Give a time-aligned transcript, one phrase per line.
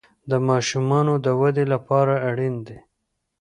[0.29, 2.77] د ماشومانو د ودې لپاره اړین دي.